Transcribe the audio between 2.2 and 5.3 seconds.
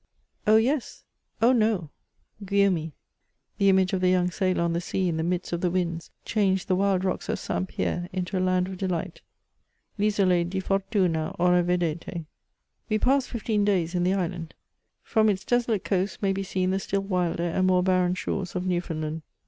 Gwllaumt/, the image of the young sailor on the sea in the